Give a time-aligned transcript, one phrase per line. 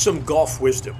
[0.00, 0.96] some golf wisdom.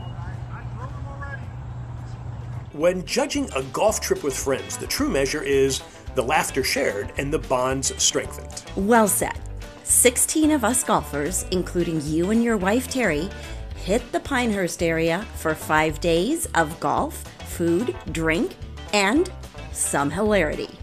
[2.72, 5.82] When judging a golf trip with friends, the true measure is
[6.14, 8.64] the laughter shared and the bonds strengthened.
[8.76, 9.38] Well said.
[9.84, 13.28] 16 of us golfers, including you and your wife Terry,
[13.74, 17.16] hit the Pinehurst area for five days of golf,
[17.48, 18.54] food, drink,
[18.92, 19.32] and
[19.72, 20.78] some hilarity.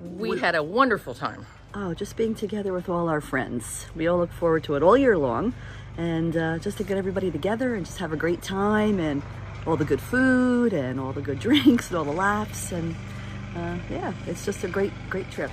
[0.00, 1.46] We had a wonderful time.
[1.74, 3.86] Oh, just being together with all our friends.
[3.94, 5.54] We all look forward to it all year long.
[5.96, 9.22] And uh, just to get everybody together and just have a great time and
[9.66, 12.72] all the good food and all the good drinks and all the laughs.
[12.72, 12.94] And
[13.56, 15.50] uh, yeah, it's just a great, great trip.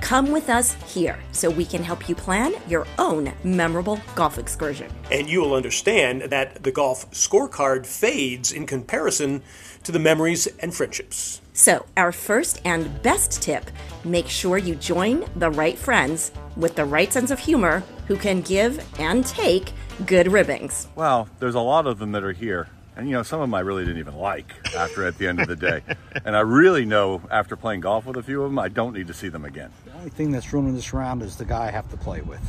[0.00, 4.90] Come with us here so we can help you plan your own memorable golf excursion.
[5.10, 9.42] And you will understand that the golf scorecard fades in comparison
[9.82, 11.40] to the memories and friendships.
[11.52, 13.70] So, our first and best tip
[14.04, 18.42] make sure you join the right friends with the right sense of humor who can
[18.42, 19.72] give and take
[20.04, 20.88] good ribbings.
[20.96, 22.68] Well, there's a lot of them that are here.
[22.96, 25.40] And you know, some of them I really didn't even like after at the end
[25.40, 25.82] of the day.
[26.24, 29.06] and I really know after playing golf with a few of them, I don't need
[29.06, 29.70] to see them again.
[29.84, 32.42] The only thing that's ruining this round is the guy I have to play with.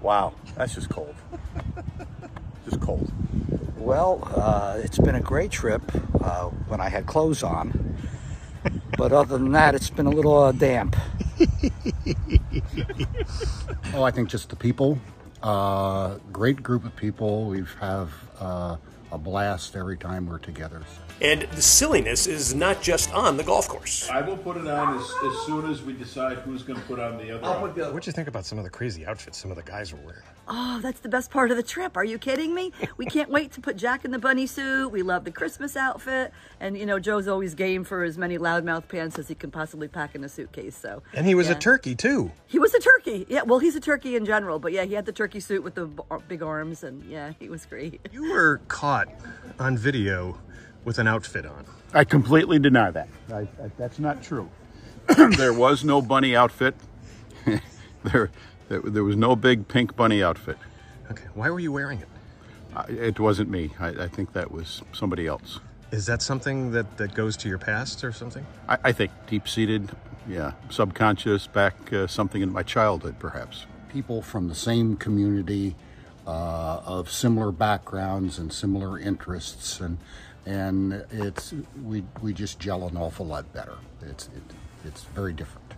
[0.00, 1.14] Wow, that's just cold.
[2.64, 3.12] just cold.
[3.76, 5.82] Well, uh, it's been a great trip
[6.20, 7.96] uh, when I had clothes on.
[8.98, 10.96] But other than that, it's been a little uh, damp.
[13.94, 14.98] oh, I think just the people.
[15.42, 17.46] Uh, great group of people.
[17.46, 18.76] We have uh,
[19.12, 20.82] a blast every time we're together.
[21.20, 24.08] And the silliness is not just on the golf course.
[24.08, 27.00] I will put it on as, as soon as we decide who's going to put
[27.00, 27.44] on the other.
[27.44, 27.92] outfit.
[27.92, 30.22] What'd you think about some of the crazy outfits some of the guys were wearing?
[30.50, 31.96] Oh, that's the best part of the trip.
[31.96, 32.72] Are you kidding me?
[32.96, 34.88] We can't wait to put Jack in the bunny suit.
[34.88, 36.32] We love the Christmas outfit.
[36.58, 39.88] And, you know, Joe's always game for as many loudmouth pants as he can possibly
[39.88, 40.76] pack in a suitcase.
[40.76, 41.52] So, And he was yeah.
[41.52, 42.32] a turkey too.
[42.46, 43.26] He was a turkey.
[43.28, 44.58] Yeah, well, he's a turkey in general.
[44.58, 46.82] But yeah, he had the turkey suit with the uh, big arms.
[46.82, 48.00] And yeah, he was great.
[48.12, 49.08] You were caught
[49.60, 50.38] on video
[50.84, 51.66] with an outfit on.
[51.92, 53.08] I completely deny that.
[53.32, 54.48] I, I, that's not true.
[55.36, 56.74] there was no bunny outfit.
[58.04, 58.30] there,
[58.68, 60.58] there, there was no big pink bunny outfit.
[61.10, 62.08] Okay, why were you wearing it?
[62.74, 63.70] I, it wasn't me.
[63.78, 65.60] I, I think that was somebody else.
[65.90, 68.46] Is that something that, that goes to your past or something?
[68.68, 69.90] I, I think deep seated,
[70.28, 73.66] yeah, subconscious, back uh, something in my childhood, perhaps.
[73.88, 75.76] People from the same community,
[76.28, 79.96] uh, of similar backgrounds and similar interests, and
[80.44, 83.78] and it's we we just gel an awful lot better.
[84.02, 84.42] It's it,
[84.84, 85.72] it's very different.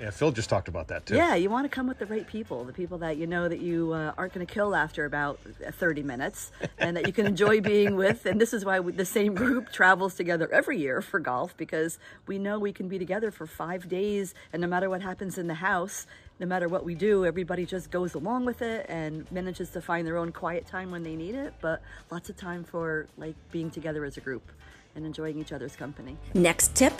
[0.00, 1.14] Yeah, Phil just talked about that too.
[1.14, 3.60] Yeah, you want to come with the right people, the people that you know that
[3.60, 7.60] you uh, aren't going to kill after about 30 minutes and that you can enjoy
[7.60, 8.24] being with.
[8.24, 11.98] And this is why we, the same group travels together every year for golf because
[12.26, 15.48] we know we can be together for five days and no matter what happens in
[15.48, 16.06] the house,
[16.38, 20.06] no matter what we do, everybody just goes along with it and manages to find
[20.06, 21.52] their own quiet time when they need it.
[21.60, 24.50] But lots of time for like being together as a group
[24.96, 26.16] and enjoying each other's company.
[26.32, 26.94] Next tip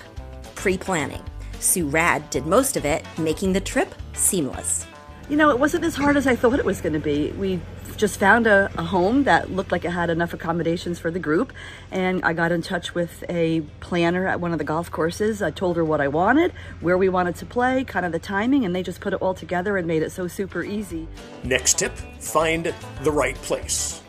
[0.54, 1.22] pre planning.
[1.60, 4.86] Sue Rad did most of it, making the trip seamless.
[5.28, 7.30] You know, it wasn't as hard as I thought it was going to be.
[7.32, 7.60] We
[7.96, 11.52] just found a, a, home that looked like it had enough accommodations for the group,
[11.92, 15.42] and I got in touch with a planner at one of the golf courses.
[15.42, 18.64] I told her what I wanted, where we wanted to play, kind of the timing,
[18.64, 21.06] and they just put it all together and made it so super easy.
[21.44, 24.02] Next tip find the right place.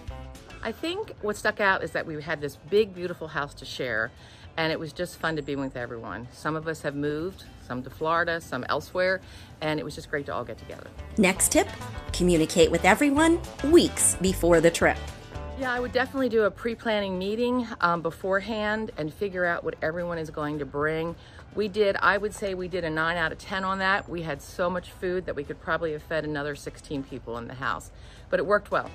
[0.64, 4.12] I think what stuck out is that we had this big, beautiful house to share,
[4.58, 6.28] and it was just fun to be with everyone.
[6.32, 9.22] Some of us have moved, some to Florida, some elsewhere,
[9.60, 10.88] and it was just great to all get together.
[11.18, 11.68] Next tip
[12.14, 14.98] communicate with everyone weeks before the trip.
[15.58, 19.76] Yeah, I would definitely do a pre planning meeting um, beforehand and figure out what
[19.82, 21.16] everyone is going to bring.
[21.54, 24.08] We did, I would say we did a 9 out of 10 on that.
[24.08, 27.48] We had so much food that we could probably have fed another 16 people in
[27.50, 27.92] the house,
[28.30, 28.90] but it worked well.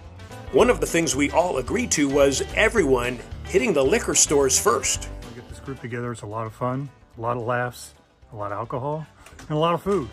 [0.52, 5.10] One of the things we all agreed to was everyone hitting the liquor stores first.
[5.28, 7.92] We get this group together, it's a lot of fun, a lot of laughs,
[8.32, 9.06] a lot of alcohol,
[9.38, 10.08] and a lot of food.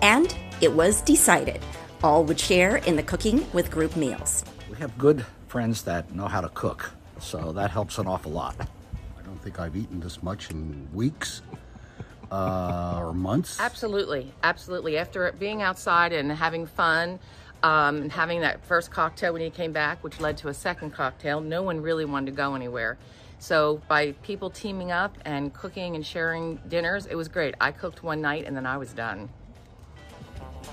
[0.00, 1.60] And it was decided
[2.04, 4.44] all would share in the cooking with group meals.
[4.70, 8.54] We have good friends that know how to cook, so that helps an awful lot.
[9.18, 11.42] I don't think I've eaten this much in weeks
[12.30, 13.60] uh, or months.
[13.60, 14.98] Absolutely, absolutely.
[14.98, 17.18] After being outside and having fun,
[17.62, 20.92] um, and having that first cocktail when he came back, which led to a second
[20.92, 22.98] cocktail, no one really wanted to go anywhere.
[23.40, 27.54] So by people teaming up and cooking and sharing dinners, it was great.
[27.60, 29.28] I cooked one night and then I was done.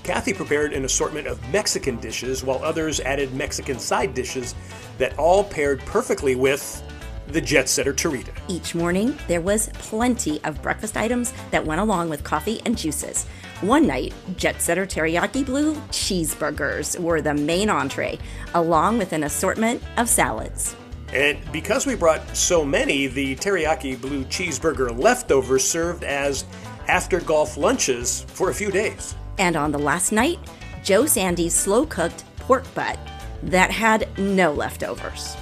[0.02, 4.54] Kathy prepared an assortment of Mexican dishes while others added Mexican side dishes
[4.98, 6.82] that all paired perfectly with
[7.28, 8.32] the jet setter Tarita.
[8.48, 13.26] Each morning, there was plenty of breakfast items that went along with coffee and juices.
[13.62, 18.18] One night, Jet Setter Teriyaki Blue cheeseburgers were the main entree,
[18.54, 20.76] along with an assortment of salads.
[21.12, 26.44] And because we brought so many, the teriyaki blue cheeseburger leftovers served as
[26.88, 29.14] after golf lunches for a few days.
[29.38, 30.38] And on the last night,
[30.82, 32.98] Joe Sandy's slow cooked pork butt
[33.44, 35.36] that had no leftovers.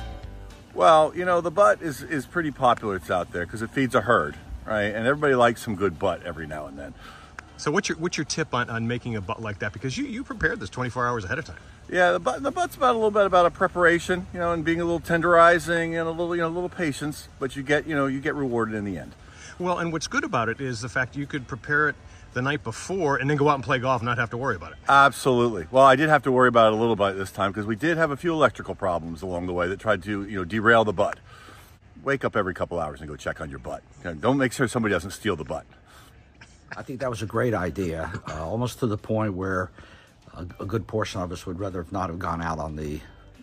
[0.75, 2.97] Well, you know, the butt is, is pretty popular.
[2.97, 4.37] It's out there because it feeds a herd,
[4.67, 4.87] right?
[4.87, 6.95] And everybody likes some good butt every now and then.
[7.57, 9.73] So what's your what's your tip on, on making a butt like that?
[9.73, 11.61] Because you, you prepared this 24 hours ahead of time.
[11.89, 14.65] Yeah, the butt the butt's about a little bit about a preparation, you know, and
[14.65, 17.87] being a little tenderizing and a little you know a little patience, but you get
[17.87, 19.13] you know you get rewarded in the end.
[19.61, 21.95] Well, and what's good about it is the fact you could prepare it
[22.35, 24.57] the night before and then go out and play golf and not have to worry
[24.57, 24.79] about it.
[24.89, 25.67] Absolutely.
[25.71, 27.77] Well, I did have to worry about it a little bit this time because we
[27.77, 30.85] did have a few electrical problems along the way that tried to you know derail
[30.85, 31.19] the butt.
[32.03, 33.83] Wake up every couple hours and go check on your butt.
[34.05, 34.19] Okay?
[34.21, 35.65] Don't make sure somebody doesn't steal the butt.
[36.77, 39.71] I think that was a great idea, uh, almost to the point where
[40.35, 43.01] a, a, good portion of us would rather not have gone out on the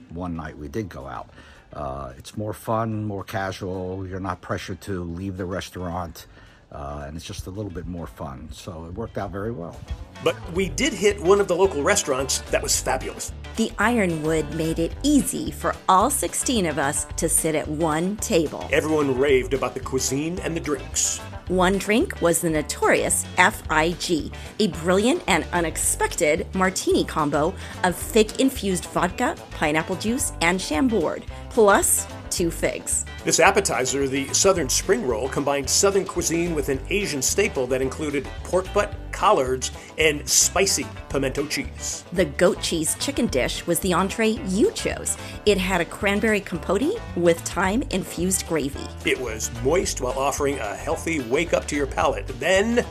[0.09, 1.29] one night we did go out.
[1.73, 4.05] Uh, it's more fun, more casual.
[4.05, 6.25] You're not pressured to leave the restaurant,
[6.71, 8.50] uh, and it's just a little bit more fun.
[8.51, 9.77] So it worked out very well.
[10.23, 13.33] But we did hit one of the local restaurants that was fabulous.
[13.56, 18.68] The Ironwood made it easy for all 16 of us to sit at one table.
[18.71, 21.19] Everyone raved about the cuisine and the drinks.
[21.51, 27.53] One drink was the notorious FIG, a brilliant and unexpected martini combo
[27.83, 33.03] of thick infused vodka, pineapple juice, and chambord, plus two figs.
[33.25, 38.24] This appetizer, the Southern Spring Roll, combined Southern cuisine with an Asian staple that included
[38.45, 39.69] pork butt, collards,
[40.00, 42.03] and spicy pimento cheese.
[42.12, 45.15] The goat cheese chicken dish was the entree you chose.
[45.45, 48.88] It had a cranberry compote with thyme infused gravy.
[49.06, 52.25] It was moist while offering a healthy wake up to your palate.
[52.39, 52.83] Then,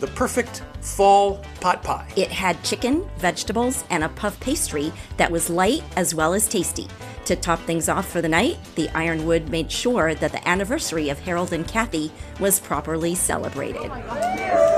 [0.00, 2.08] the perfect fall pot pie.
[2.16, 6.88] It had chicken, vegetables, and a puff pastry that was light as well as tasty.
[7.26, 11.18] To top things off for the night, the Ironwood made sure that the anniversary of
[11.18, 13.90] Harold and Kathy was properly celebrated.
[13.90, 14.75] Oh now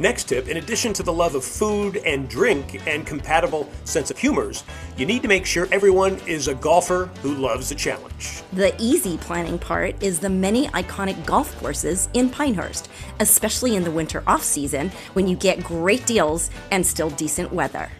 [0.00, 4.16] Next tip in addition to the love of food and drink and compatible sense of
[4.16, 4.64] humors,
[4.96, 8.42] you need to make sure everyone is a golfer who loves a challenge.
[8.54, 12.88] The easy planning part is the many iconic golf courses in Pinehurst,
[13.20, 17.90] especially in the winter off season when you get great deals and still decent weather.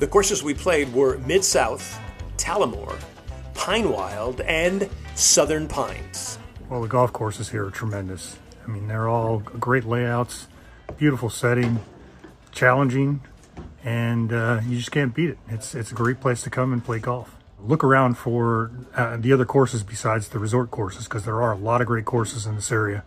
[0.00, 1.96] The courses we played were Mid South,
[2.36, 3.00] Talamore,
[3.54, 6.38] Pinewild, and Southern Pines.
[6.68, 8.38] Well, the golf courses here are tremendous.
[8.64, 10.46] I mean, they're all great layouts,
[10.96, 11.80] beautiful setting,
[12.52, 13.20] challenging,
[13.84, 15.38] and uh, you just can't beat it.
[15.48, 17.36] It's, it's a great place to come and play golf.
[17.60, 21.56] Look around for uh, the other courses besides the resort courses because there are a
[21.56, 23.04] lot of great courses in this area.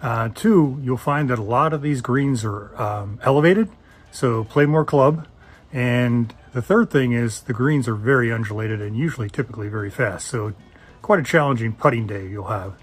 [0.00, 3.68] Uh, two, you'll find that a lot of these greens are um, elevated,
[4.12, 5.26] so play more club.
[5.72, 10.26] And the third thing is the greens are very undulated and usually typically very fast.
[10.26, 10.54] So
[11.02, 12.74] quite a challenging putting day you'll have.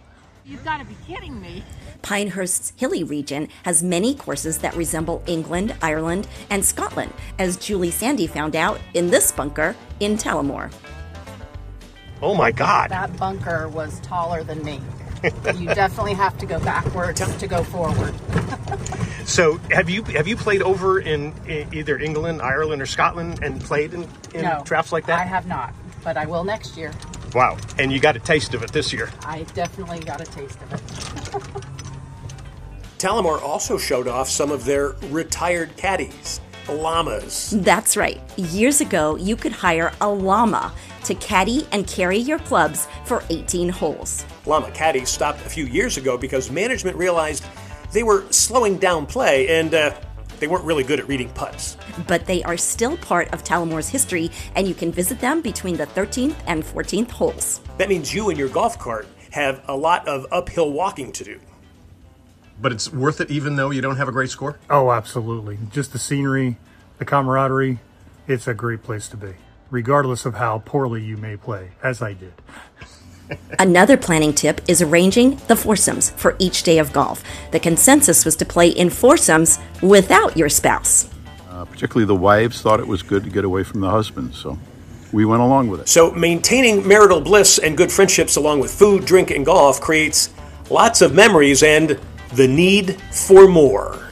[0.45, 1.61] You've got to be kidding me.
[2.01, 8.27] Pinehurst's hilly region has many courses that resemble England, Ireland, and Scotland, as Julie Sandy
[8.27, 10.71] found out in this bunker in Talamore.
[12.21, 12.91] Oh my God.
[12.91, 14.79] That bunker was taller than me.
[15.55, 18.13] You definitely have to go backwards to go forward.
[19.25, 23.61] so, have you have you played over in, in, either England, Ireland, or Scotland and
[23.61, 25.19] played in, in no, traps like that?
[25.19, 26.91] I have not, but I will next year.
[27.33, 27.57] Wow!
[27.77, 29.11] And you got a taste of it this year.
[29.25, 31.65] I definitely got a taste of it.
[32.97, 36.39] Talamore also showed off some of their retired caddies,
[36.69, 37.51] llamas.
[37.57, 38.21] That's right.
[38.37, 40.73] Years ago, you could hire a llama
[41.05, 44.25] to caddy and carry your clubs for 18 holes.
[44.45, 47.45] Llama caddies stopped a few years ago because management realized
[47.91, 49.95] they were slowing down play and uh,
[50.39, 51.77] they weren't really good at reading putts.
[52.07, 55.87] But they are still part of Talamore's history, and you can visit them between the
[55.87, 57.61] 13th and 14th holes.
[57.77, 61.39] That means you and your golf cart have a lot of uphill walking to do.
[62.61, 64.57] But it's worth it even though you don't have a great score?
[64.69, 65.57] Oh, absolutely.
[65.71, 66.57] Just the scenery,
[66.99, 67.79] the camaraderie,
[68.27, 69.33] it's a great place to be,
[69.75, 72.31] regardless of how poorly you may play, as I did.
[73.59, 77.21] Another planning tip is arranging the foursomes for each day of golf.
[77.51, 81.09] The consensus was to play in foursomes without your spouse.
[81.49, 84.57] Uh, particularly the wives thought it was good to get away from the husbands, so
[85.11, 85.89] we went along with it.
[85.89, 90.29] So, maintaining marital bliss and good friendships along with food, drink, and golf creates
[90.69, 91.99] lots of memories and
[92.33, 94.05] the need for more.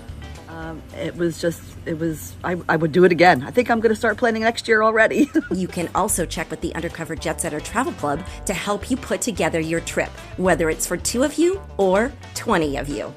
[1.03, 3.43] It was just, it was, I, I would do it again.
[3.43, 5.29] I think I'm going to start planning next year already.
[5.53, 9.21] You can also check with the Undercover Jet Setter Travel Club to help you put
[9.21, 13.13] together your trip, whether it's for two of you or 20 of you.